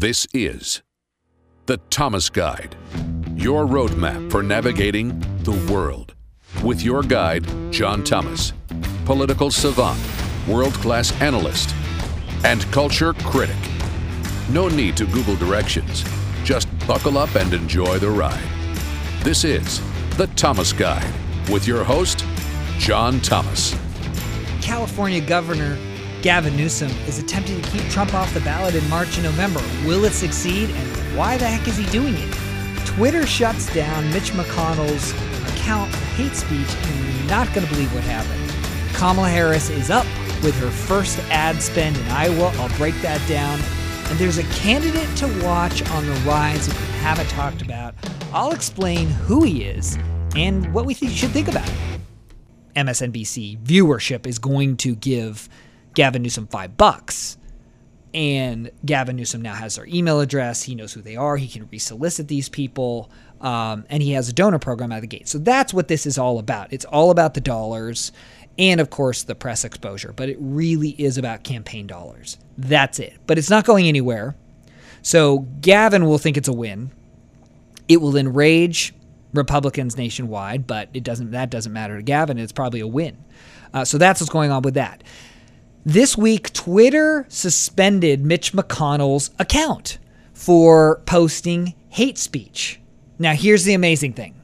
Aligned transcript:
This 0.00 0.26
is 0.32 0.80
the 1.66 1.76
Thomas 1.90 2.30
Guide, 2.30 2.74
your 3.34 3.66
roadmap 3.66 4.30
for 4.30 4.42
navigating 4.42 5.20
the 5.42 5.52
world. 5.70 6.14
With 6.64 6.80
your 6.80 7.02
guide, 7.02 7.46
John 7.70 8.02
Thomas, 8.02 8.54
political 9.04 9.50
savant, 9.50 10.00
world 10.48 10.72
class 10.72 11.12
analyst, 11.20 11.74
and 12.44 12.62
culture 12.72 13.12
critic. 13.12 13.58
No 14.48 14.68
need 14.68 14.96
to 14.96 15.04
Google 15.04 15.36
directions. 15.36 16.02
Just 16.44 16.66
buckle 16.86 17.18
up 17.18 17.34
and 17.34 17.52
enjoy 17.52 17.98
the 17.98 18.08
ride. 18.08 18.48
This 19.22 19.44
is 19.44 19.82
the 20.16 20.28
Thomas 20.28 20.72
Guide 20.72 21.12
with 21.50 21.66
your 21.66 21.84
host, 21.84 22.24
John 22.78 23.20
Thomas. 23.20 23.76
California 24.62 25.20
Governor 25.20 25.76
Gavin 26.22 26.54
Newsom 26.54 26.90
is 27.08 27.18
attempting 27.18 27.60
to 27.62 27.70
keep 27.70 27.82
Trump 27.90 28.12
off 28.12 28.32
the 28.34 28.40
ballot 28.40 28.74
in 28.74 28.86
March 28.90 29.14
and 29.16 29.24
November. 29.24 29.62
Will 29.86 30.04
it 30.04 30.12
succeed, 30.12 30.68
and 30.68 31.16
why 31.16 31.38
the 31.38 31.46
heck 31.46 31.66
is 31.66 31.78
he 31.78 31.86
doing 31.86 32.14
it? 32.14 32.34
Twitter 32.84 33.26
shuts 33.26 33.72
down 33.74 34.06
Mitch 34.12 34.32
McConnell's 34.32 35.12
account 35.54 35.90
for 35.90 36.04
hate 36.16 36.36
speech, 36.36 36.68
and 36.68 37.16
you're 37.16 37.28
not 37.28 37.46
going 37.54 37.66
to 37.66 37.72
believe 37.72 37.92
what 37.94 38.04
happened. 38.04 38.38
Kamala 38.94 39.30
Harris 39.30 39.70
is 39.70 39.90
up 39.90 40.04
with 40.42 40.54
her 40.60 40.70
first 40.70 41.18
ad 41.30 41.62
spend 41.62 41.96
in 41.96 42.06
Iowa. 42.08 42.52
I'll 42.56 42.76
break 42.76 42.94
that 43.00 43.26
down. 43.26 43.58
And 44.10 44.18
there's 44.18 44.38
a 44.38 44.44
candidate 44.54 45.08
to 45.18 45.26
watch 45.42 45.88
on 45.90 46.04
the 46.04 46.12
rise 46.26 46.66
that 46.66 46.78
we 46.78 46.86
haven't 46.98 47.30
talked 47.30 47.62
about. 47.62 47.94
I'll 48.32 48.52
explain 48.52 49.08
who 49.08 49.42
he 49.44 49.64
is 49.64 49.96
and 50.36 50.72
what 50.74 50.84
we 50.84 50.92
th- 50.94 51.12
should 51.12 51.30
think 51.30 51.48
about 51.48 51.66
him. 51.66 52.02
MSNBC 52.76 53.58
viewership 53.62 54.26
is 54.26 54.38
going 54.38 54.76
to 54.78 54.94
give 54.96 55.48
Gavin 55.94 56.22
Newsom 56.22 56.46
five 56.46 56.76
bucks. 56.76 57.36
And 58.12 58.72
Gavin 58.84 59.14
Newsom 59.14 59.40
now 59.40 59.54
has 59.54 59.76
their 59.76 59.86
email 59.86 60.18
address. 60.18 60.64
He 60.64 60.74
knows 60.74 60.92
who 60.92 61.00
they 61.00 61.14
are. 61.14 61.36
He 61.36 61.46
can 61.46 61.66
resolicit 61.66 62.26
these 62.26 62.48
people. 62.48 63.08
Um, 63.40 63.86
and 63.88 64.02
he 64.02 64.12
has 64.12 64.28
a 64.28 64.32
donor 64.32 64.58
program 64.58 64.90
out 64.90 64.96
of 64.96 65.02
the 65.02 65.06
gate. 65.06 65.28
So 65.28 65.38
that's 65.38 65.72
what 65.72 65.86
this 65.86 66.06
is 66.06 66.18
all 66.18 66.38
about. 66.38 66.72
It's 66.72 66.84
all 66.84 67.10
about 67.10 67.34
the 67.34 67.40
dollars 67.40 68.10
and, 68.58 68.80
of 68.80 68.90
course, 68.90 69.22
the 69.22 69.36
press 69.36 69.64
exposure. 69.64 70.12
But 70.12 70.28
it 70.28 70.36
really 70.40 70.90
is 70.90 71.18
about 71.18 71.44
campaign 71.44 71.86
dollars. 71.86 72.36
That's 72.58 72.98
it. 72.98 73.16
But 73.26 73.38
it's 73.38 73.48
not 73.48 73.64
going 73.64 73.86
anywhere. 73.86 74.34
So 75.02 75.46
Gavin 75.60 76.04
will 76.04 76.18
think 76.18 76.36
it's 76.36 76.48
a 76.48 76.52
win. 76.52 76.90
It 77.88 78.00
will 78.00 78.16
enrage 78.16 78.92
Republicans 79.32 79.96
nationwide, 79.96 80.66
but 80.66 80.88
it 80.92 81.04
doesn't. 81.04 81.30
That 81.30 81.50
doesn't 81.50 81.72
matter 81.72 81.96
to 81.96 82.02
Gavin. 82.02 82.38
It's 82.38 82.52
probably 82.52 82.80
a 82.80 82.86
win. 82.86 83.16
Uh, 83.72 83.84
so 83.84 83.98
that's 83.98 84.20
what's 84.20 84.32
going 84.32 84.50
on 84.50 84.62
with 84.62 84.74
that. 84.74 85.04
This 85.84 86.16
week, 86.16 86.52
Twitter 86.52 87.24
suspended 87.28 88.22
Mitch 88.22 88.52
McConnell's 88.52 89.30
account 89.38 89.96
for 90.34 91.00
posting 91.06 91.74
hate 91.88 92.18
speech. 92.18 92.78
Now, 93.18 93.32
here's 93.32 93.64
the 93.64 93.74
amazing 93.74 94.12
thing 94.12 94.34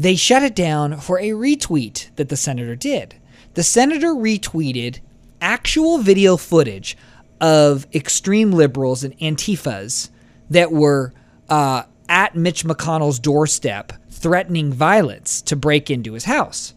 they 0.00 0.16
shut 0.16 0.42
it 0.42 0.56
down 0.56 0.98
for 0.98 1.18
a 1.20 1.30
retweet 1.30 2.08
that 2.16 2.28
the 2.28 2.36
senator 2.36 2.74
did. 2.74 3.14
The 3.54 3.62
senator 3.62 4.08
retweeted 4.08 4.98
actual 5.40 5.98
video 5.98 6.36
footage 6.36 6.96
of 7.40 7.86
extreme 7.94 8.50
liberals 8.50 9.04
and 9.04 9.16
Antifas 9.18 10.10
that 10.48 10.72
were 10.72 11.12
uh, 11.48 11.84
at 12.08 12.34
Mitch 12.34 12.64
McConnell's 12.64 13.20
doorstep 13.20 13.92
threatening 14.10 14.72
violence 14.72 15.40
to 15.42 15.54
break 15.54 15.88
into 15.88 16.14
his 16.14 16.24
house. 16.24 16.74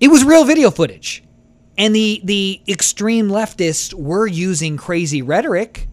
It 0.00 0.08
was 0.08 0.24
real 0.24 0.44
video 0.44 0.72
footage. 0.72 1.22
And 1.78 1.94
the 1.94 2.20
the 2.24 2.62
extreme 2.66 3.28
leftists 3.28 3.92
were 3.92 4.26
using 4.26 4.76
crazy 4.76 5.20
rhetoric, 5.22 5.88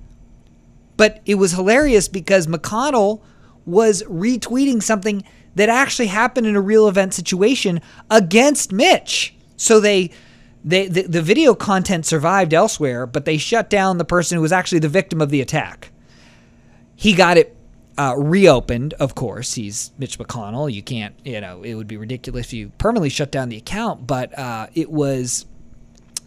but 0.96 1.22
it 1.26 1.36
was 1.36 1.52
hilarious 1.52 2.08
because 2.08 2.48
McConnell 2.48 3.22
was 3.66 4.04
retweeting 4.04 4.82
something 4.82 5.24
that 5.56 5.70
actually 5.70 6.08
happened 6.08 6.48
in 6.48 6.56
a 6.56 6.62
real 6.62 6.88
event 6.88 7.14
situation 7.14 7.82
against 8.10 8.72
Mitch. 8.72 9.36
So 9.58 9.80
they 9.80 10.12
they 10.64 10.88
the, 10.88 11.04
the 11.04 11.22
video 11.22 11.54
content 11.54 12.06
survived 12.06 12.54
elsewhere, 12.54 13.06
but 13.06 13.26
they 13.26 13.38
shut 13.38 13.70
down 13.70 13.98
the 13.98 14.06
person 14.06 14.38
who 14.38 14.42
was 14.42 14.52
actually 14.54 14.80
the 14.80 14.90
victim 14.90 15.22
of 15.22 15.30
the 15.30 15.42
attack. 15.42 15.92
He 16.96 17.14
got 17.14 17.38
it 17.38 17.56
uh, 17.98 18.16
reopened, 18.18 18.94
of 18.94 19.16
course. 19.16 19.54
He's 19.54 19.92
Mitch 19.98 20.18
McConnell. 20.18 20.72
You 20.72 20.82
can't, 20.82 21.16
you 21.24 21.42
know, 21.42 21.64
it 21.64 21.76
would 21.76 21.88
be 21.88 21.98
ridiculous 21.98 22.48
if 22.48 22.54
you 22.54 22.72
permanently 22.78 23.10
shut 23.10 23.32
down 23.32 23.50
the 23.50 23.58
account, 23.58 24.08
but 24.08 24.38
uh, 24.38 24.68
it 24.74 24.90
was 24.90 25.46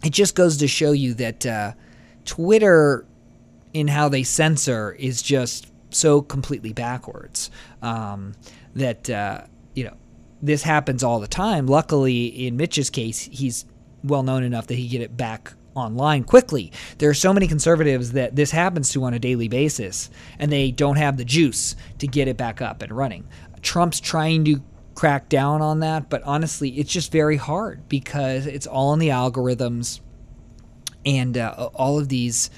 it 0.07 0.13
just 0.13 0.35
goes 0.35 0.55
to 0.55 0.69
show 0.69 0.93
you 0.93 1.13
that 1.15 1.45
uh, 1.45 1.73
Twitter, 2.23 3.05
in 3.73 3.89
how 3.89 4.07
they 4.07 4.23
censor, 4.23 4.93
is 4.93 5.21
just 5.21 5.69
so 5.89 6.21
completely 6.21 6.71
backwards 6.71 7.51
um, 7.81 8.33
that 8.73 9.09
uh, 9.09 9.41
you 9.75 9.83
know 9.83 9.97
this 10.41 10.63
happens 10.63 11.03
all 11.03 11.19
the 11.19 11.27
time. 11.27 11.67
Luckily, 11.67 12.27
in 12.47 12.55
Mitch's 12.55 12.89
case, 12.89 13.19
he's 13.19 13.65
well 14.01 14.23
known 14.23 14.43
enough 14.43 14.67
that 14.67 14.75
he 14.75 14.87
get 14.87 15.01
it 15.01 15.17
back 15.17 15.53
online 15.75 16.23
quickly. 16.23 16.71
There 16.99 17.09
are 17.09 17.13
so 17.13 17.33
many 17.33 17.45
conservatives 17.45 18.13
that 18.13 18.33
this 18.33 18.51
happens 18.51 18.89
to 18.93 19.03
on 19.03 19.13
a 19.13 19.19
daily 19.19 19.49
basis, 19.49 20.09
and 20.39 20.49
they 20.49 20.71
don't 20.71 20.95
have 20.95 21.17
the 21.17 21.25
juice 21.25 21.75
to 21.97 22.07
get 22.07 22.29
it 22.29 22.37
back 22.37 22.61
up 22.61 22.81
and 22.81 22.93
running. 22.93 23.27
Trump's 23.61 23.99
trying 23.99 24.45
to 24.45 24.61
crack 24.97 25.29
down 25.29 25.61
on 25.61 25.79
that, 25.81 26.09
but 26.09 26.23
honestly, 26.23 26.71
it's 26.71 26.91
just 26.91 27.11
very 27.11 27.37
hard 27.37 27.87
because 27.87 28.47
it's 28.47 28.65
all 28.65 28.93
in 28.93 28.99
the 28.99 29.09
algorithms 29.09 30.01
and 31.05 31.37
uh, 31.37 31.69
all 31.75 31.99
of 31.99 32.09
these 32.09 32.49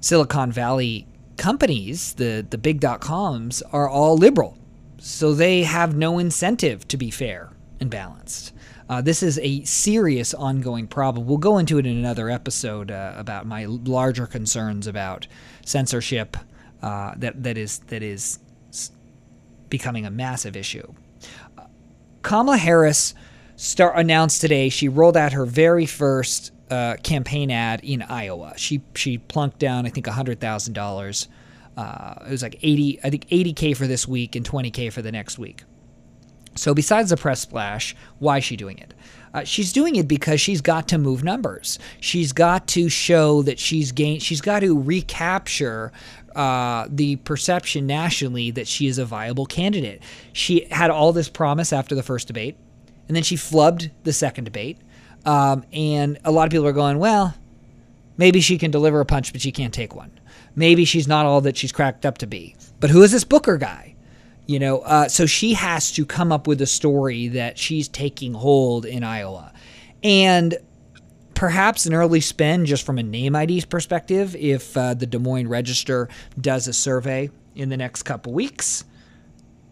Silicon 0.00 0.50
Valley 0.50 1.06
companies, 1.36 2.14
the 2.14 2.44
the 2.48 2.56
big 2.56 2.80
dot 2.80 3.00
coms, 3.00 3.60
are 3.70 3.86
all 3.86 4.16
liberal, 4.16 4.56
so 4.96 5.34
they 5.34 5.62
have 5.62 5.94
no 5.94 6.18
incentive 6.18 6.88
to 6.88 6.96
be 6.96 7.10
fair 7.10 7.50
and 7.78 7.90
balanced. 7.90 8.54
Uh, 8.88 9.02
this 9.02 9.22
is 9.22 9.38
a 9.40 9.62
serious 9.64 10.32
ongoing 10.32 10.86
problem. 10.86 11.26
We'll 11.26 11.36
go 11.36 11.58
into 11.58 11.76
it 11.76 11.84
in 11.84 11.98
another 11.98 12.30
episode 12.30 12.90
uh, 12.90 13.12
about 13.14 13.46
my 13.46 13.66
larger 13.66 14.26
concerns 14.26 14.86
about 14.86 15.26
censorship 15.66 16.38
uh, 16.80 17.12
that 17.18 17.42
that 17.42 17.58
is 17.58 17.80
that 17.88 18.02
is 18.02 18.38
becoming 19.68 20.06
a 20.06 20.10
massive 20.10 20.56
issue. 20.56 20.94
Kamala 22.22 22.56
Harris 22.56 23.14
announced 23.78 24.40
today 24.40 24.68
she 24.68 24.88
rolled 24.88 25.16
out 25.16 25.32
her 25.32 25.44
very 25.44 25.86
first 25.86 26.52
uh, 26.70 26.96
campaign 27.02 27.50
ad 27.50 27.80
in 27.82 28.02
Iowa. 28.02 28.54
She 28.56 28.82
she 28.94 29.18
plunked 29.18 29.58
down 29.58 29.86
I 29.86 29.90
think 29.90 30.06
hundred 30.06 30.40
thousand 30.40 30.76
uh, 30.76 30.82
dollars. 30.82 31.28
It 31.76 32.30
was 32.30 32.42
like 32.42 32.58
eighty 32.62 33.00
I 33.02 33.10
think 33.10 33.26
eighty 33.30 33.52
k 33.52 33.74
for 33.74 33.86
this 33.86 34.06
week 34.06 34.36
and 34.36 34.44
twenty 34.44 34.70
k 34.70 34.90
for 34.90 35.02
the 35.02 35.12
next 35.12 35.38
week. 35.38 35.64
So 36.54 36.74
besides 36.74 37.10
the 37.10 37.16
press 37.16 37.40
splash, 37.40 37.94
why 38.18 38.38
is 38.38 38.44
she 38.44 38.56
doing 38.56 38.78
it? 38.78 38.92
Uh, 39.32 39.44
she's 39.44 39.72
doing 39.72 39.94
it 39.96 40.08
because 40.08 40.40
she's 40.40 40.60
got 40.60 40.88
to 40.88 40.98
move 40.98 41.22
numbers. 41.22 41.78
She's 42.00 42.32
got 42.32 42.66
to 42.68 42.88
show 42.88 43.42
that 43.42 43.58
she's 43.58 43.92
gained. 43.92 44.22
She's 44.22 44.40
got 44.40 44.60
to 44.60 44.80
recapture 44.80 45.92
uh, 46.38 46.86
the 46.88 47.16
perception 47.16 47.84
nationally 47.88 48.52
that 48.52 48.68
she 48.68 48.86
is 48.86 48.98
a 48.98 49.04
viable 49.04 49.44
candidate. 49.44 50.00
She 50.32 50.66
had 50.70 50.88
all 50.88 51.12
this 51.12 51.28
promise 51.28 51.72
after 51.72 51.96
the 51.96 52.02
first 52.04 52.28
debate, 52.28 52.56
and 53.08 53.16
then 53.16 53.24
she 53.24 53.34
flubbed 53.34 53.90
the 54.04 54.12
second 54.12 54.44
debate. 54.44 54.78
Um, 55.26 55.64
and 55.72 56.16
a 56.24 56.30
lot 56.30 56.44
of 56.44 56.52
people 56.52 56.68
are 56.68 56.72
going, 56.72 57.00
well, 57.00 57.34
maybe 58.16 58.40
she 58.40 58.56
can 58.56 58.70
deliver 58.70 59.00
a 59.00 59.04
punch, 59.04 59.32
but 59.32 59.42
she 59.42 59.50
can't 59.50 59.74
take 59.74 59.96
one. 59.96 60.12
Maybe 60.54 60.84
she's 60.84 61.08
not 61.08 61.26
all 61.26 61.40
that 61.40 61.56
she's 61.56 61.72
cracked 61.72 62.06
up 62.06 62.18
to 62.18 62.26
be. 62.28 62.54
But 62.78 62.90
who 62.90 63.02
is 63.02 63.10
this 63.10 63.24
Booker 63.24 63.56
guy? 63.56 63.96
You 64.46 64.60
know, 64.60 64.78
uh, 64.78 65.08
so 65.08 65.26
she 65.26 65.54
has 65.54 65.90
to 65.92 66.06
come 66.06 66.30
up 66.30 66.46
with 66.46 66.62
a 66.62 66.66
story 66.66 67.26
that 67.28 67.58
she's 67.58 67.88
taking 67.88 68.32
hold 68.32 68.86
in 68.86 69.02
Iowa. 69.02 69.52
And 70.04 70.56
perhaps 71.38 71.86
an 71.86 71.94
early 71.94 72.20
spend 72.20 72.66
just 72.66 72.84
from 72.84 72.98
a 72.98 73.02
name 73.02 73.36
ID's 73.36 73.64
perspective 73.64 74.34
if 74.34 74.76
uh, 74.76 74.92
the 74.92 75.06
Des 75.06 75.20
Moines 75.20 75.46
Register 75.46 76.08
does 76.40 76.66
a 76.66 76.72
survey 76.72 77.30
in 77.54 77.68
the 77.68 77.76
next 77.76 78.02
couple 78.02 78.32
weeks. 78.32 78.84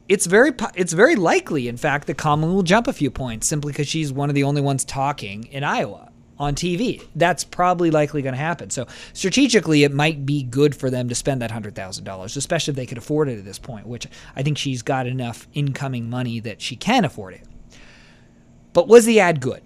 It's 0.08 0.26
very 0.26 0.52
it's 0.76 0.92
very 0.92 1.16
likely, 1.16 1.66
in 1.66 1.76
fact, 1.76 2.06
that 2.06 2.16
Kamala 2.16 2.54
will 2.54 2.62
jump 2.62 2.86
a 2.86 2.92
few 2.92 3.10
points 3.10 3.48
simply 3.48 3.72
because 3.72 3.88
she's 3.88 4.12
one 4.12 4.28
of 4.28 4.36
the 4.36 4.44
only 4.44 4.60
ones 4.60 4.84
talking 4.84 5.46
in 5.46 5.64
Iowa 5.64 6.12
on 6.38 6.54
TV. 6.54 7.04
That's 7.16 7.42
probably 7.42 7.90
likely 7.90 8.22
going 8.22 8.34
to 8.34 8.38
happen. 8.38 8.70
So 8.70 8.86
strategically, 9.12 9.82
it 9.82 9.92
might 9.92 10.24
be 10.24 10.44
good 10.44 10.76
for 10.76 10.88
them 10.88 11.08
to 11.08 11.16
spend 11.16 11.42
that 11.42 11.50
hundred 11.50 11.74
thousand 11.74 12.04
dollars, 12.04 12.36
especially 12.36 12.70
if 12.70 12.76
they 12.76 12.86
could 12.86 12.98
afford 12.98 13.28
it 13.28 13.38
at 13.38 13.44
this 13.44 13.58
point. 13.58 13.88
Which 13.88 14.06
I 14.36 14.44
think 14.44 14.56
she's 14.56 14.82
got 14.82 15.08
enough 15.08 15.48
incoming 15.52 16.08
money 16.08 16.38
that 16.38 16.62
she 16.62 16.76
can 16.76 17.04
afford 17.04 17.34
it. 17.34 17.42
But 18.72 18.86
was 18.86 19.04
the 19.04 19.18
ad 19.18 19.40
good? 19.40 19.62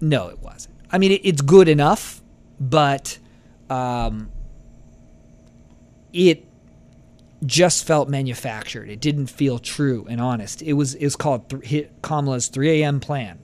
No, 0.00 0.26
it 0.26 0.40
wasn't. 0.40 0.77
I 0.90 0.98
mean, 0.98 1.12
it, 1.12 1.20
it's 1.24 1.42
good 1.42 1.68
enough, 1.68 2.22
but 2.60 3.18
um, 3.70 4.30
it 6.12 6.44
just 7.46 7.86
felt 7.86 8.08
manufactured. 8.08 8.88
It 8.88 9.00
didn't 9.00 9.28
feel 9.28 9.58
true 9.58 10.06
and 10.08 10.20
honest. 10.20 10.62
It 10.62 10.72
was 10.72 10.96
was 10.96 11.16
called 11.16 11.48
th- 11.62 11.88
Kamala's 12.02 12.48
3 12.48 12.82
a.m. 12.82 13.00
plan 13.00 13.38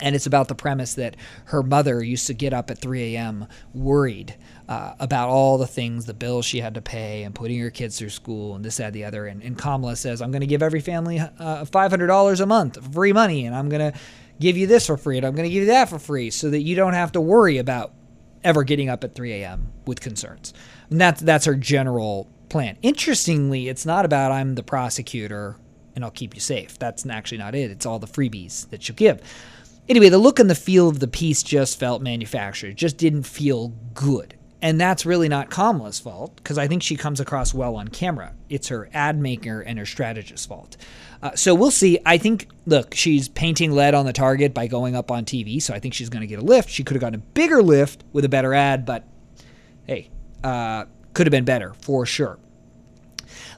And 0.00 0.14
it's 0.14 0.26
about 0.26 0.48
the 0.48 0.54
premise 0.54 0.94
that 0.94 1.16
her 1.46 1.62
mother 1.62 2.02
used 2.02 2.26
to 2.28 2.34
get 2.34 2.52
up 2.52 2.70
at 2.70 2.78
3 2.78 3.14
a.m. 3.16 3.46
worried 3.74 4.36
uh, 4.68 4.94
about 5.00 5.28
all 5.28 5.58
the 5.58 5.66
things, 5.66 6.06
the 6.06 6.14
bills 6.14 6.44
she 6.46 6.60
had 6.60 6.74
to 6.74 6.82
pay, 6.82 7.24
and 7.24 7.34
putting 7.34 7.58
her 7.60 7.70
kids 7.70 7.98
through 7.98 8.10
school, 8.10 8.54
and 8.54 8.64
this, 8.64 8.76
that, 8.76 8.92
the 8.92 9.04
other. 9.04 9.26
And, 9.26 9.42
and 9.42 9.58
Kamala 9.58 9.96
says, 9.96 10.22
I'm 10.22 10.30
going 10.30 10.40
to 10.40 10.46
give 10.46 10.62
every 10.62 10.80
family 10.80 11.18
uh, 11.18 11.64
$500 11.64 12.40
a 12.40 12.46
month 12.46 12.94
free 12.94 13.12
money, 13.12 13.46
and 13.46 13.54
I'm 13.54 13.68
going 13.68 13.92
to 13.92 13.98
give 14.42 14.58
you 14.58 14.66
this 14.66 14.86
for 14.86 14.96
free, 14.96 15.16
and 15.16 15.26
I'm 15.26 15.34
going 15.34 15.48
to 15.48 15.52
give 15.52 15.62
you 15.62 15.68
that 15.70 15.88
for 15.88 15.98
free, 15.98 16.30
so 16.30 16.50
that 16.50 16.60
you 16.60 16.76
don't 16.76 16.92
have 16.92 17.12
to 17.12 17.20
worry 17.20 17.58
about 17.58 17.92
ever 18.44 18.64
getting 18.64 18.88
up 18.88 19.04
at 19.04 19.14
3 19.14 19.32
a.m. 19.32 19.72
with 19.86 20.00
concerns. 20.00 20.52
And 20.90 21.00
that's 21.00 21.20
that's 21.22 21.46
her 21.46 21.54
general 21.54 22.28
plan. 22.48 22.76
Interestingly, 22.82 23.68
it's 23.68 23.86
not 23.86 24.04
about 24.04 24.32
I'm 24.32 24.54
the 24.54 24.62
prosecutor 24.62 25.56
and 25.94 26.04
I'll 26.04 26.10
keep 26.10 26.34
you 26.34 26.40
safe. 26.40 26.78
That's 26.78 27.06
actually 27.06 27.38
not 27.38 27.54
it. 27.54 27.70
It's 27.70 27.86
all 27.86 27.98
the 27.98 28.06
freebies 28.06 28.68
that 28.70 28.82
she'll 28.82 28.96
give. 28.96 29.20
Anyway, 29.88 30.08
the 30.08 30.18
look 30.18 30.38
and 30.38 30.48
the 30.48 30.54
feel 30.54 30.88
of 30.88 31.00
the 31.00 31.08
piece 31.08 31.42
just 31.42 31.78
felt 31.78 32.02
manufactured. 32.02 32.68
It 32.70 32.76
just 32.76 32.96
didn't 32.96 33.24
feel 33.24 33.68
good. 33.94 34.34
And 34.62 34.80
that's 34.80 35.04
really 35.04 35.28
not 35.28 35.50
Kamala's 35.50 35.98
fault 35.98 36.36
because 36.36 36.56
I 36.56 36.68
think 36.68 36.84
she 36.84 36.96
comes 36.96 37.18
across 37.18 37.52
well 37.52 37.74
on 37.74 37.88
camera. 37.88 38.32
It's 38.48 38.68
her 38.68 38.88
ad 38.94 39.18
maker 39.18 39.60
and 39.60 39.76
her 39.76 39.84
strategist's 39.84 40.46
fault. 40.46 40.76
Uh, 41.20 41.34
so 41.34 41.52
we'll 41.52 41.72
see. 41.72 41.98
I 42.06 42.16
think, 42.16 42.48
look, 42.64 42.94
she's 42.94 43.28
painting 43.28 43.72
lead 43.72 43.92
on 43.92 44.06
the 44.06 44.12
target 44.12 44.54
by 44.54 44.68
going 44.68 44.94
up 44.94 45.10
on 45.10 45.24
TV. 45.24 45.60
So 45.60 45.74
I 45.74 45.80
think 45.80 45.94
she's 45.94 46.08
going 46.08 46.20
to 46.20 46.28
get 46.28 46.38
a 46.38 46.42
lift. 46.42 46.70
She 46.70 46.84
could 46.84 46.94
have 46.94 47.00
gotten 47.00 47.18
a 47.18 47.24
bigger 47.34 47.60
lift 47.60 48.04
with 48.12 48.24
a 48.24 48.28
better 48.28 48.54
ad, 48.54 48.86
but 48.86 49.04
hey, 49.84 50.10
uh, 50.44 50.84
could 51.12 51.26
have 51.26 51.32
been 51.32 51.44
better 51.44 51.74
for 51.74 52.06
sure. 52.06 52.38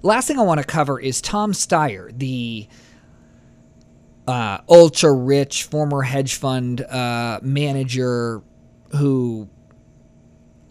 Last 0.03 0.27
thing 0.27 0.39
I 0.39 0.43
want 0.43 0.61
to 0.61 0.67
cover 0.67 0.99
is 0.99 1.21
Tom 1.21 1.53
Steyer, 1.53 2.19
the 2.19 2.67
uh, 4.27 4.59
ultra 4.71 5.13
rich 5.13 5.65
former 5.65 6.01
hedge 6.01 6.37
fund 6.37 6.81
uh, 6.81 7.41
manager 7.43 8.43
who 8.97 9.49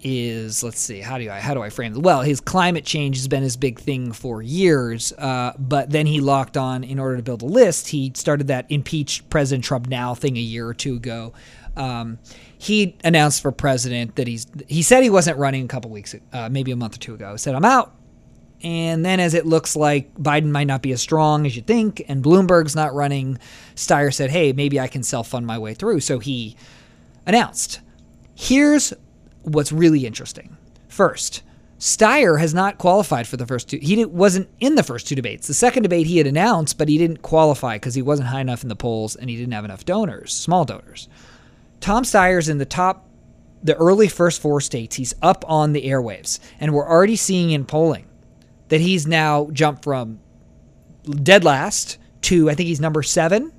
is 0.03 0.63
let's 0.63 0.79
see 0.79 0.99
how 0.99 1.17
do 1.17 1.29
I 1.29 1.39
how 1.39 1.53
do 1.53 1.61
I 1.61 1.69
frame 1.69 1.93
it? 1.93 1.99
Well, 1.99 2.21
his 2.21 2.41
climate 2.41 2.85
change 2.85 3.17
has 3.17 3.27
been 3.27 3.41
his 3.41 3.57
big 3.57 3.79
thing 3.79 4.11
for 4.11 4.41
years, 4.41 5.13
uh, 5.13 5.53
but 5.57 5.89
then 5.89 6.05
he 6.05 6.19
locked 6.19 6.57
on 6.57 6.83
in 6.83 6.99
order 6.99 7.17
to 7.17 7.23
build 7.23 7.41
a 7.41 7.45
list. 7.45 7.87
He 7.87 8.11
started 8.15 8.47
that 8.47 8.65
impeach 8.69 9.27
President 9.29 9.63
Trump 9.63 9.87
now 9.87 10.13
thing 10.13 10.37
a 10.37 10.41
year 10.41 10.67
or 10.67 10.73
two 10.73 10.95
ago. 10.95 11.33
Um, 11.75 12.19
he 12.57 12.95
announced 13.03 13.41
for 13.41 13.51
president 13.51 14.15
that 14.17 14.27
he's 14.27 14.45
he 14.67 14.81
said 14.81 15.03
he 15.03 15.09
wasn't 15.09 15.37
running 15.37 15.65
a 15.65 15.67
couple 15.67 15.89
weeks, 15.89 16.15
uh, 16.33 16.49
maybe 16.49 16.71
a 16.71 16.75
month 16.75 16.95
or 16.95 16.99
two 16.99 17.13
ago. 17.13 17.31
He 17.31 17.37
said 17.37 17.55
I'm 17.55 17.65
out. 17.65 17.95
And 18.63 19.05
then, 19.05 19.19
as 19.19 19.33
it 19.33 19.45
looks 19.45 19.75
like 19.75 20.15
Biden 20.15 20.49
might 20.49 20.67
not 20.67 20.81
be 20.81 20.93
as 20.93 21.01
strong 21.01 21.45
as 21.45 21.53
you 21.53 21.61
think, 21.61 22.01
and 22.07 22.23
Bloomberg's 22.23 22.77
not 22.77 22.93
running, 22.93 23.37
Steyer 23.75 24.13
said, 24.13 24.31
Hey, 24.31 24.53
maybe 24.53 24.79
I 24.79 24.87
can 24.87 25.03
self 25.03 25.27
fund 25.27 25.45
my 25.45 25.59
way 25.59 25.73
through. 25.73 25.99
So 25.99 26.19
he 26.19 26.55
announced. 27.25 27.81
Here's 28.35 28.93
what's 29.43 29.71
really 29.71 30.05
interesting. 30.05 30.57
First, 30.87 31.43
Steyer 31.79 32.39
has 32.39 32.53
not 32.53 32.77
qualified 32.77 33.27
for 33.27 33.37
the 33.37 33.45
first 33.45 33.69
two. 33.69 33.77
He 33.81 34.05
wasn't 34.05 34.49
in 34.59 34.75
the 34.75 34.83
first 34.83 35.07
two 35.07 35.15
debates. 35.15 35.47
The 35.47 35.53
second 35.53 35.83
debate 35.83 36.07
he 36.07 36.17
had 36.17 36.27
announced, 36.27 36.77
but 36.77 36.87
he 36.87 36.97
didn't 36.97 37.21
qualify 37.21 37.75
because 37.75 37.95
he 37.95 38.01
wasn't 38.01 38.29
high 38.29 38.41
enough 38.41 38.63
in 38.63 38.69
the 38.69 38.75
polls 38.75 39.15
and 39.15 39.29
he 39.29 39.35
didn't 39.35 39.53
have 39.53 39.65
enough 39.65 39.85
donors, 39.85 40.33
small 40.33 40.65
donors. 40.65 41.09
Tom 41.81 42.03
Steyer's 42.03 42.47
in 42.47 42.57
the 42.57 42.65
top, 42.65 43.09
the 43.63 43.75
early 43.75 44.07
first 44.07 44.41
four 44.41 44.61
states. 44.61 44.95
He's 44.95 45.13
up 45.21 45.43
on 45.47 45.73
the 45.73 45.83
airwaves, 45.83 46.39
and 46.59 46.73
we're 46.73 46.87
already 46.87 47.17
seeing 47.17 47.51
in 47.51 47.65
polling 47.65 48.07
that 48.69 48.79
he's 48.79 49.05
now 49.05 49.49
jumped 49.51 49.83
from 49.83 50.19
dead 51.21 51.43
last 51.43 51.97
to 52.21 52.49
I 52.49 52.55
think 52.55 52.67
he's 52.67 52.79
number 52.79 53.03
seven 53.03 53.51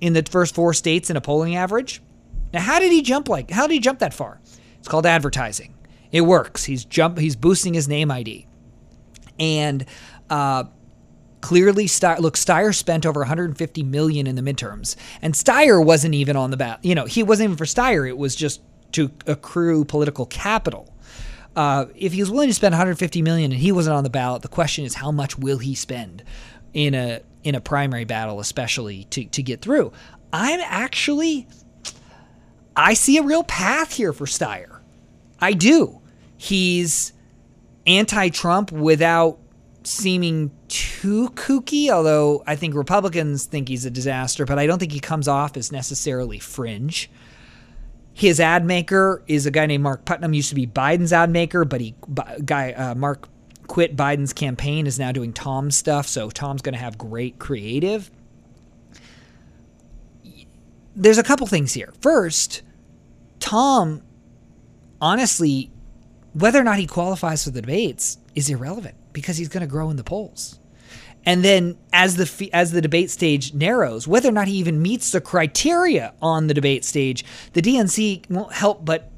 in 0.00 0.14
the 0.14 0.22
first 0.22 0.54
four 0.54 0.72
states 0.72 1.10
in 1.10 1.16
a 1.16 1.20
polling 1.20 1.56
average. 1.56 2.00
Now, 2.52 2.60
how 2.60 2.78
did 2.78 2.92
he 2.92 3.02
jump 3.02 3.28
like? 3.28 3.50
How 3.50 3.66
did 3.66 3.74
he 3.74 3.80
jump 3.80 3.98
that 3.98 4.14
far? 4.14 4.40
It's 4.78 4.88
called 4.88 5.06
advertising. 5.06 5.74
It 6.10 6.22
works. 6.22 6.64
He's 6.64 6.84
jump. 6.84 7.18
He's 7.18 7.36
boosting 7.36 7.74
his 7.74 7.88
name 7.88 8.10
ID, 8.10 8.46
and 9.38 9.84
uh, 10.30 10.64
clearly, 11.40 11.84
Steyer, 11.86 12.18
look, 12.18 12.36
Steyer 12.36 12.74
spent 12.74 13.06
over 13.06 13.20
150 13.20 13.82
million 13.82 14.26
in 14.26 14.36
the 14.36 14.42
midterms, 14.42 14.96
and 15.22 15.34
Steyer 15.34 15.84
wasn't 15.84 16.14
even 16.14 16.36
on 16.36 16.50
the 16.50 16.56
ballot. 16.56 16.80
You 16.82 16.94
know, 16.94 17.04
he 17.04 17.22
wasn't 17.22 17.48
even 17.48 17.56
for 17.56 17.64
Steyer. 17.64 18.08
It 18.08 18.16
was 18.16 18.34
just 18.34 18.62
to 18.92 19.10
accrue 19.26 19.84
political 19.84 20.26
capital. 20.26 20.94
Uh, 21.56 21.86
if 21.96 22.12
he 22.12 22.20
was 22.20 22.30
willing 22.30 22.48
to 22.48 22.54
spend 22.54 22.72
150 22.72 23.22
million 23.22 23.50
and 23.50 23.60
he 23.60 23.72
wasn't 23.72 23.94
on 23.94 24.04
the 24.04 24.10
ballot, 24.10 24.42
the 24.42 24.48
question 24.48 24.84
is 24.84 24.94
how 24.94 25.10
much 25.10 25.38
will 25.38 25.58
he 25.58 25.74
spend 25.74 26.22
in 26.72 26.94
a 26.94 27.20
in 27.42 27.54
a 27.54 27.60
primary 27.60 28.04
battle, 28.04 28.40
especially 28.40 29.04
to 29.04 29.24
to 29.26 29.42
get 29.42 29.60
through. 29.60 29.92
I'm 30.32 30.60
actually 30.62 31.48
I 32.78 32.94
see 32.94 33.18
a 33.18 33.22
real 33.22 33.42
path 33.42 33.92
here 33.92 34.12
for 34.12 34.24
Steyer. 34.24 34.80
I 35.40 35.52
do. 35.52 36.00
He's 36.36 37.12
anti-Trump 37.86 38.70
without 38.70 39.40
seeming 39.82 40.52
too 40.68 41.30
kooky, 41.30 41.90
although 41.90 42.44
I 42.46 42.54
think 42.54 42.74
Republicans 42.74 43.46
think 43.46 43.68
he's 43.68 43.84
a 43.84 43.90
disaster, 43.90 44.44
but 44.44 44.58
I 44.58 44.66
don't 44.66 44.78
think 44.78 44.92
he 44.92 45.00
comes 45.00 45.26
off 45.26 45.56
as 45.56 45.72
necessarily 45.72 46.38
fringe. 46.38 47.10
His 48.14 48.38
ad 48.38 48.64
maker 48.64 49.24
is 49.26 49.46
a 49.46 49.50
guy 49.50 49.66
named 49.66 49.82
Mark 49.82 50.04
Putnam. 50.04 50.32
Used 50.32 50.50
to 50.50 50.54
be 50.54 50.66
Biden's 50.66 51.12
ad 51.12 51.30
maker, 51.30 51.64
but 51.64 51.80
he 51.80 51.94
guy 52.44 52.72
uh, 52.72 52.94
Mark 52.94 53.28
quit 53.66 53.96
Biden's 53.96 54.32
campaign. 54.32 54.86
Is 54.86 54.98
now 54.98 55.12
doing 55.12 55.32
Tom's 55.32 55.76
stuff. 55.76 56.06
So 56.06 56.28
Tom's 56.28 56.62
going 56.62 56.74
to 56.74 56.80
have 56.80 56.98
great 56.98 57.38
creative. 57.38 58.10
There's 60.96 61.18
a 61.18 61.22
couple 61.22 61.46
things 61.46 61.72
here. 61.72 61.92
First, 62.00 62.62
Tom, 63.48 64.02
honestly, 65.00 65.70
whether 66.34 66.60
or 66.60 66.64
not 66.64 66.76
he 66.78 66.86
qualifies 66.86 67.44
for 67.44 67.50
the 67.50 67.62
debates 67.62 68.18
is 68.34 68.50
irrelevant 68.50 68.94
because 69.14 69.38
he's 69.38 69.48
going 69.48 69.62
to 69.62 69.66
grow 69.66 69.88
in 69.88 69.96
the 69.96 70.04
polls. 70.04 70.60
And 71.24 71.42
then 71.42 71.78
as 71.90 72.16
the 72.16 72.50
as 72.52 72.72
the 72.72 72.82
debate 72.82 73.08
stage 73.08 73.54
narrows, 73.54 74.06
whether 74.06 74.28
or 74.28 74.32
not 74.32 74.48
he 74.48 74.56
even 74.56 74.82
meets 74.82 75.12
the 75.12 75.22
criteria 75.22 76.12
on 76.20 76.48
the 76.48 76.52
debate 76.52 76.84
stage, 76.84 77.24
the 77.54 77.62
DNC 77.62 78.28
won't 78.30 78.52
help 78.52 78.84
but 78.84 79.10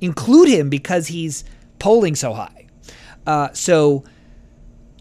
include 0.00 0.48
him 0.48 0.70
because 0.70 1.08
he's 1.08 1.44
polling 1.78 2.14
so 2.14 2.32
high. 2.32 2.68
Uh, 3.26 3.52
so 3.52 4.04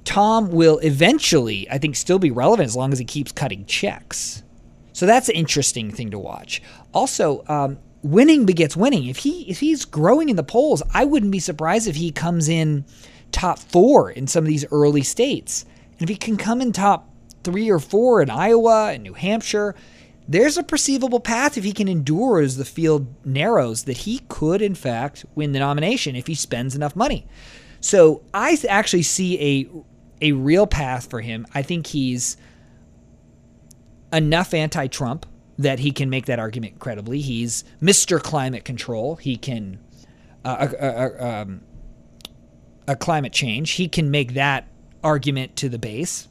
Tom 0.03 0.51
will 0.51 0.79
eventually, 0.79 1.65
I 1.71 1.77
think, 1.77 1.95
still 1.95 2.19
be 2.19 2.29
relevant 2.29 2.67
as 2.67 2.75
long 2.75 2.91
as 2.91 2.99
he 2.99 3.05
keeps 3.05 3.31
cutting 3.31 3.65
checks. 3.67 4.43
So 4.91 5.05
that's 5.05 5.29
an 5.29 5.35
interesting 5.35 5.91
thing 5.91 6.11
to 6.11 6.19
watch. 6.19 6.61
Also, 6.93 7.45
um, 7.47 7.77
winning 8.05 8.45
begets 8.45 8.77
winning. 8.77 9.07
If 9.07 9.17
he 9.17 9.49
if 9.49 9.59
he's 9.59 9.83
growing 9.83 10.29
in 10.29 10.35
the 10.35 10.43
polls, 10.43 10.83
I 10.93 11.05
wouldn't 11.05 11.31
be 11.31 11.39
surprised 11.39 11.87
if 11.87 11.95
he 11.95 12.11
comes 12.11 12.47
in 12.47 12.85
top 13.31 13.57
four 13.57 14.11
in 14.11 14.27
some 14.27 14.43
of 14.43 14.47
these 14.47 14.65
early 14.71 15.01
states. 15.01 15.65
And 15.93 16.03
if 16.03 16.09
he 16.09 16.15
can 16.15 16.37
come 16.37 16.61
in 16.61 16.71
top 16.71 17.09
three 17.43 17.69
or 17.69 17.79
four 17.79 18.21
in 18.21 18.29
Iowa 18.29 18.91
and 18.93 19.03
New 19.03 19.13
Hampshire, 19.13 19.75
there's 20.27 20.57
a 20.57 20.63
perceivable 20.63 21.19
path 21.19 21.57
if 21.57 21.63
he 21.63 21.71
can 21.71 21.87
endure 21.87 22.39
as 22.39 22.57
the 22.57 22.65
field 22.65 23.07
narrows 23.25 23.85
that 23.85 23.97
he 23.97 24.19
could, 24.27 24.61
in 24.61 24.75
fact, 24.75 25.25
win 25.33 25.51
the 25.51 25.59
nomination 25.59 26.15
if 26.15 26.27
he 26.27 26.35
spends 26.35 26.75
enough 26.75 26.95
money. 26.95 27.25
So 27.81 28.21
I 28.33 28.57
actually 28.69 29.03
see 29.03 29.41
a 29.41 29.69
a 30.21 30.31
real 30.31 30.67
path 30.67 31.09
for 31.09 31.21
him. 31.21 31.47
I 31.55 31.63
think 31.63 31.87
he's 31.87 32.37
enough 34.13 34.53
anti-Trump 34.53 35.25
that 35.57 35.79
he 35.79 35.91
can 35.91 36.09
make 36.09 36.25
that 36.25 36.39
argument 36.39 36.79
credibly. 36.79 37.21
He's 37.21 37.63
Mr. 37.81 38.21
Climate 38.21 38.65
Control. 38.65 39.15
He 39.15 39.37
can 39.37 39.79
uh, 40.43 40.67
uh, 40.79 40.85
uh, 40.85 41.25
um, 41.25 41.61
a 42.87 42.95
climate 42.95 43.33
change. 43.33 43.71
He 43.71 43.87
can 43.87 44.11
make 44.11 44.33
that 44.33 44.67
argument 45.03 45.55
to 45.57 45.69
the 45.69 45.79
base. 45.79 46.27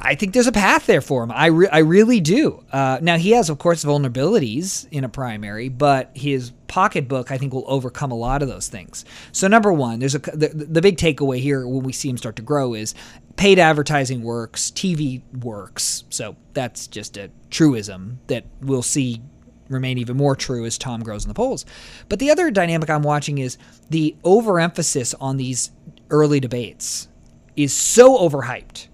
I 0.00 0.14
think 0.14 0.32
there's 0.32 0.46
a 0.46 0.52
path 0.52 0.86
there 0.86 1.00
for 1.00 1.22
him. 1.22 1.30
I, 1.32 1.46
re- 1.46 1.68
I 1.68 1.78
really 1.78 2.20
do. 2.20 2.64
Uh, 2.72 2.98
now, 3.02 3.16
he 3.18 3.30
has, 3.32 3.50
of 3.50 3.58
course, 3.58 3.84
vulnerabilities 3.84 4.86
in 4.90 5.04
a 5.04 5.08
primary, 5.08 5.68
but 5.68 6.10
his 6.14 6.52
pocketbook, 6.68 7.30
I 7.30 7.38
think, 7.38 7.52
will 7.52 7.64
overcome 7.66 8.12
a 8.12 8.16
lot 8.16 8.42
of 8.42 8.48
those 8.48 8.68
things. 8.68 9.04
So, 9.32 9.48
number 9.48 9.72
one, 9.72 9.98
there's 9.98 10.14
a 10.14 10.18
the, 10.18 10.48
the 10.48 10.80
big 10.80 10.96
takeaway 10.96 11.40
here 11.40 11.66
when 11.66 11.82
we 11.82 11.92
see 11.92 12.08
him 12.08 12.16
start 12.16 12.36
to 12.36 12.42
grow 12.42 12.74
is 12.74 12.94
paid 13.36 13.58
advertising 13.58 14.22
works, 14.22 14.70
TV 14.70 15.22
works. 15.42 16.04
So, 16.10 16.36
that's 16.54 16.86
just 16.86 17.16
a 17.16 17.30
truism 17.50 18.20
that 18.28 18.44
we'll 18.60 18.82
see 18.82 19.22
remain 19.68 19.98
even 19.98 20.16
more 20.16 20.36
true 20.36 20.64
as 20.66 20.76
Tom 20.76 21.02
grows 21.02 21.24
in 21.24 21.28
the 21.28 21.34
polls. 21.34 21.64
But 22.08 22.18
the 22.18 22.30
other 22.30 22.50
dynamic 22.50 22.90
I'm 22.90 23.02
watching 23.02 23.38
is 23.38 23.56
the 23.88 24.14
overemphasis 24.22 25.14
on 25.14 25.38
these 25.38 25.70
early 26.10 26.40
debates 26.40 27.08
is 27.56 27.72
so 27.72 28.18
overhyped 28.18 28.88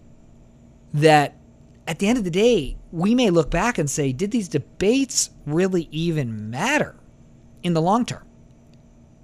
that 0.94 1.36
at 1.86 1.98
the 1.98 2.08
end 2.08 2.18
of 2.18 2.24
the 2.24 2.30
day, 2.30 2.76
we 2.92 3.14
may 3.14 3.30
look 3.30 3.50
back 3.50 3.78
and 3.78 3.88
say, 3.88 4.12
did 4.12 4.30
these 4.30 4.48
debates 4.48 5.30
really 5.46 5.88
even 5.90 6.50
matter 6.50 6.96
in 7.62 7.74
the 7.74 7.82
long 7.82 8.04
term? 8.04 8.24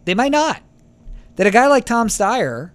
They 0.04 0.14
might 0.14 0.33
not. 0.33 0.62
That 1.37 1.47
a 1.47 1.50
guy 1.50 1.66
like 1.66 1.85
Tom 1.85 2.09
Steyer 2.09 2.71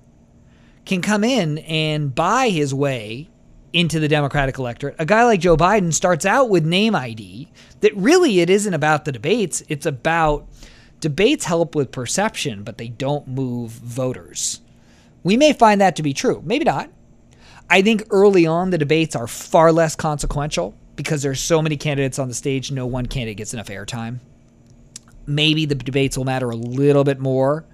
can 0.85 1.01
come 1.01 1.23
in 1.23 1.59
and 1.59 2.13
buy 2.13 2.49
his 2.49 2.73
way 2.73 3.29
into 3.71 3.99
the 3.99 4.07
Democratic 4.07 4.57
electorate. 4.57 4.95
A 4.97 5.05
guy 5.05 5.23
like 5.23 5.39
Joe 5.39 5.55
Biden 5.55 5.93
starts 5.93 6.25
out 6.25 6.49
with 6.49 6.65
name 6.65 6.95
ID 6.95 7.49
that 7.81 7.95
really 7.95 8.39
it 8.39 8.49
isn't 8.49 8.73
about 8.73 9.05
the 9.05 9.11
debates, 9.11 9.61
it's 9.69 9.85
about 9.85 10.47
debates 10.99 11.45
help 11.45 11.75
with 11.75 11.91
perception, 11.91 12.63
but 12.63 12.77
they 12.77 12.87
don't 12.87 13.27
move 13.27 13.71
voters. 13.71 14.61
We 15.23 15.37
may 15.37 15.53
find 15.53 15.79
that 15.81 15.95
to 15.97 16.03
be 16.03 16.13
true, 16.13 16.41
maybe 16.45 16.65
not. 16.65 16.89
I 17.69 17.81
think 17.81 18.03
early 18.09 18.47
on 18.47 18.71
the 18.71 18.77
debates 18.77 19.15
are 19.15 19.27
far 19.27 19.71
less 19.71 19.95
consequential 19.95 20.75
because 20.95 21.21
there's 21.21 21.39
so 21.39 21.61
many 21.61 21.77
candidates 21.77 22.19
on 22.19 22.27
the 22.27 22.33
stage, 22.33 22.71
no 22.71 22.85
one 22.85 23.05
candidate 23.05 23.37
gets 23.37 23.53
enough 23.53 23.67
airtime. 23.67 24.19
Maybe 25.27 25.65
the 25.65 25.75
debates 25.75 26.17
will 26.17 26.25
matter 26.25 26.49
a 26.49 26.55
little 26.55 27.03
bit 27.03 27.19
more 27.19 27.65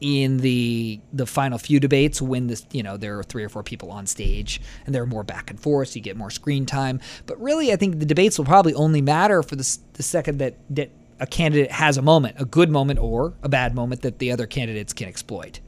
in 0.00 0.38
the 0.38 1.00
the 1.12 1.24
final 1.24 1.56
few 1.56 1.80
debates 1.80 2.20
when 2.20 2.48
this 2.48 2.66
you 2.72 2.82
know 2.82 2.96
there 2.96 3.18
are 3.18 3.22
three 3.22 3.42
or 3.42 3.48
four 3.48 3.62
people 3.62 3.90
on 3.90 4.06
stage 4.06 4.60
and 4.84 4.94
there 4.94 5.02
are 5.02 5.06
more 5.06 5.22
back 5.22 5.50
and 5.50 5.58
forth 5.58 5.88
so 5.88 5.94
you 5.96 6.02
get 6.02 6.16
more 6.16 6.30
screen 6.30 6.66
time 6.66 7.00
but 7.26 7.40
really 7.40 7.72
i 7.72 7.76
think 7.76 8.00
the 8.00 8.04
debates 8.04 8.36
will 8.36 8.44
probably 8.44 8.74
only 8.74 9.00
matter 9.00 9.42
for 9.42 9.56
the, 9.56 9.78
the 9.94 10.02
second 10.02 10.38
that 10.38 10.56
that 10.68 10.90
a 11.20 11.26
candidate 11.26 11.70
has 11.70 11.96
a 11.96 12.02
moment 12.02 12.34
a 12.38 12.44
good 12.44 12.70
moment 12.70 12.98
or 12.98 13.34
a 13.42 13.48
bad 13.48 13.74
moment 13.74 14.02
that 14.02 14.18
the 14.18 14.30
other 14.32 14.46
candidates 14.46 14.92
can 14.92 15.08
exploit 15.08 15.60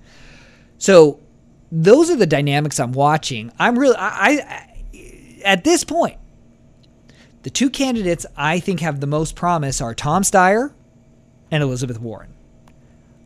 so 0.77 1.21
those 1.71 2.11
are 2.11 2.17
the 2.17 2.27
dynamics 2.27 2.79
i'm 2.79 2.93
watching 2.93 3.51
i'm 3.59 3.79
really 3.79 3.97
I, 3.97 4.41
I 4.95 5.43
at 5.45 5.65
this 5.65 5.85
point 5.85 6.19
the 7.43 7.51
two 7.51 7.71
candidates 7.71 8.27
i 8.37 8.61
think 8.61 8.81
have 8.81 9.01
the 9.01 9.07
most 9.07 9.35
promise 9.37 9.81
are 9.81 9.95
tom 9.95 10.23
steyer 10.23 10.73
and 11.51 11.63
elizabeth 11.63 12.01
warren 12.01 12.33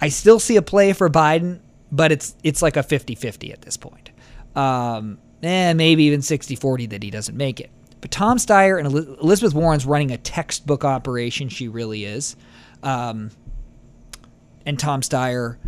I 0.01 0.09
still 0.09 0.41
see 0.41 0.57
a 0.57 0.63
play 0.63 0.93
for 0.93 1.11
Biden, 1.11 1.61
but 1.93 2.11
it's 2.11 2.35
it's 2.43 2.63
like 2.63 2.77
a 2.77 2.83
50-50 2.83 3.53
at 3.53 3.63
this 3.63 3.77
point. 3.77 4.11
Um, 4.57 5.19
maybe 5.43 6.05
even 6.05 6.21
60-40 6.21 6.91
that 6.91 7.03
he 7.03 7.11
doesn't 7.11 7.37
make 7.37 7.61
it. 7.61 7.71
But 8.01 8.11
Tom 8.11 8.39
Steyer 8.39 8.79
and 8.79 8.89
Elizabeth 8.89 9.55
Warren's 9.55 9.85
running 9.85 10.11
a 10.11 10.17
textbook 10.17 10.85
operation. 10.85 11.51
She 11.51 11.69
really 11.69 12.07
is. 12.07 12.35
Um, 12.83 13.31
and 14.65 14.79
Tom 14.79 15.03
Steyer 15.03 15.59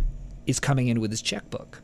is 0.47 0.59
coming 0.59 0.87
in 0.87 0.99
with 0.99 1.11
his 1.11 1.21
checkbook. 1.21 1.81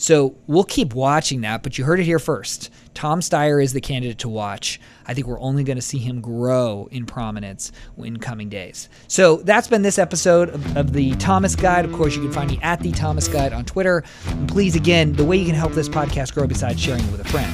So 0.00 0.34
we'll 0.46 0.64
keep 0.64 0.94
watching 0.94 1.42
that, 1.42 1.62
but 1.62 1.76
you 1.76 1.84
heard 1.84 2.00
it 2.00 2.04
here 2.04 2.18
first. 2.18 2.70
Tom 2.94 3.20
Steyer 3.20 3.62
is 3.62 3.74
the 3.74 3.82
candidate 3.82 4.16
to 4.20 4.30
watch. 4.30 4.80
I 5.06 5.12
think 5.12 5.26
we're 5.26 5.38
only 5.38 5.62
going 5.62 5.76
to 5.76 5.82
see 5.82 5.98
him 5.98 6.22
grow 6.22 6.88
in 6.90 7.04
prominence 7.04 7.70
in 7.98 8.16
coming 8.16 8.48
days. 8.48 8.88
So 9.08 9.36
that's 9.36 9.68
been 9.68 9.82
this 9.82 9.98
episode 9.98 10.48
of, 10.48 10.76
of, 10.78 10.92
the 10.94 11.14
Thomas 11.16 11.54
Guide. 11.54 11.84
Of 11.84 11.92
course, 11.92 12.16
you 12.16 12.22
can 12.22 12.32
find 12.32 12.50
me 12.50 12.58
at 12.62 12.80
the 12.80 12.92
Thomas 12.92 13.28
Guide 13.28 13.52
on 13.52 13.66
Twitter. 13.66 14.02
And 14.28 14.48
please, 14.48 14.74
again, 14.74 15.12
the 15.12 15.24
way 15.24 15.36
you 15.36 15.44
can 15.44 15.54
help 15.54 15.72
this 15.72 15.88
podcast 15.88 16.32
grow 16.32 16.46
besides 16.46 16.80
sharing 16.80 17.04
it 17.04 17.12
with 17.12 17.20
a 17.20 17.28
friend 17.28 17.52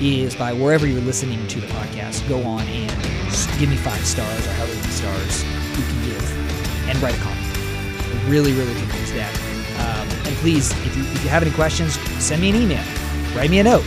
is 0.00 0.36
by 0.36 0.52
wherever 0.52 0.86
you're 0.86 1.00
listening 1.00 1.48
to 1.48 1.60
the 1.60 1.66
podcast, 1.66 2.28
go 2.28 2.40
on 2.44 2.62
and 2.68 2.92
give 3.58 3.68
me 3.68 3.76
five 3.76 4.06
stars 4.06 4.46
or 4.46 4.50
however 4.50 4.74
many 4.76 4.88
stars 4.90 5.42
you 5.42 5.82
can 5.82 6.04
give 6.04 6.88
and 6.90 7.02
write 7.02 7.16
a 7.16 7.18
comment. 7.18 7.58
I 7.58 8.30
really, 8.30 8.52
really 8.52 8.72
use 8.72 9.12
that. 9.14 9.47
Please, 10.40 10.70
if 10.86 10.96
you, 10.96 11.02
if 11.02 11.24
you 11.24 11.30
have 11.30 11.42
any 11.42 11.52
questions, 11.52 11.98
send 12.22 12.40
me 12.40 12.50
an 12.50 12.56
email, 12.56 12.84
write 13.34 13.50
me 13.50 13.58
a 13.58 13.64
note, 13.64 13.84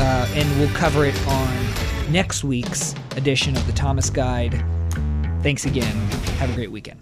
uh, 0.00 0.26
and 0.34 0.58
we'll 0.58 0.74
cover 0.74 1.04
it 1.04 1.26
on 1.28 2.12
next 2.12 2.44
week's 2.44 2.94
edition 3.16 3.56
of 3.56 3.66
the 3.66 3.72
Thomas 3.72 4.10
Guide. 4.10 4.64
Thanks 5.42 5.64
again. 5.64 5.94
Have 6.38 6.50
a 6.50 6.54
great 6.54 6.70
weekend. 6.70 7.00